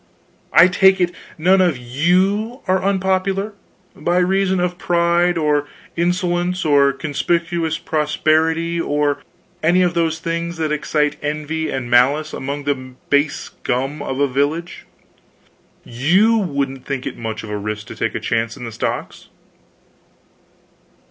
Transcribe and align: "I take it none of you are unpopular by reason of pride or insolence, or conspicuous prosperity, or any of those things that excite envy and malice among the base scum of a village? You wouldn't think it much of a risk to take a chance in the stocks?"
"I 0.51 0.67
take 0.67 0.99
it 0.99 1.11
none 1.37 1.61
of 1.61 1.77
you 1.77 2.61
are 2.67 2.81
unpopular 2.83 3.53
by 3.95 4.17
reason 4.17 4.59
of 4.59 4.79
pride 4.79 5.37
or 5.37 5.67
insolence, 5.95 6.65
or 6.65 6.91
conspicuous 6.91 7.77
prosperity, 7.77 8.81
or 8.81 9.21
any 9.61 9.83
of 9.83 9.93
those 9.93 10.17
things 10.17 10.57
that 10.57 10.71
excite 10.71 11.17
envy 11.21 11.69
and 11.69 11.87
malice 11.87 12.33
among 12.33 12.63
the 12.63 12.95
base 13.11 13.35
scum 13.41 14.01
of 14.01 14.19
a 14.19 14.27
village? 14.27 14.87
You 15.85 16.35
wouldn't 16.39 16.83
think 16.83 17.05
it 17.05 17.15
much 17.15 17.43
of 17.43 17.51
a 17.51 17.57
risk 17.57 17.85
to 17.89 17.95
take 17.95 18.15
a 18.15 18.19
chance 18.19 18.57
in 18.57 18.65
the 18.65 18.71
stocks?" 18.71 19.27